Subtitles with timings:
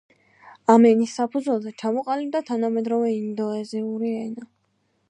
[0.73, 4.53] ამ ენის საფუძველზე ჩამოყალიბდა თანამედროვე ინდონეზიური ენა.